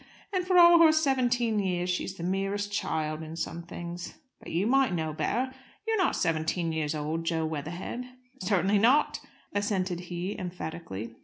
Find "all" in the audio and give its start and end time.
0.57-0.79